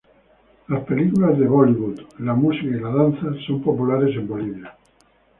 Las 0.67 0.83
películas 0.85 1.37
de 1.37 1.45
Bollywood, 1.45 1.99
la 2.17 2.33
música 2.33 2.75
y 2.75 2.79
la 2.79 2.89
danza 2.89 3.27
son 3.45 3.61
populares 3.61 4.15
en 4.15 4.27
Bolivia. 4.27 4.75